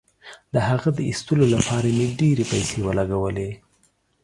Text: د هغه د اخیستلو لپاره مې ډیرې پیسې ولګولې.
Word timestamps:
د 0.53 0.55
هغه 0.69 0.89
د 0.93 0.99
اخیستلو 1.07 1.45
لپاره 1.55 1.87
مې 1.97 2.07
ډیرې 2.19 2.45
پیسې 2.51 2.77
ولګولې. 2.85 3.49